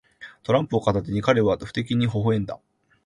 [0.41, 2.59] トランプを片手に、彼は不敵にほほ笑んだ。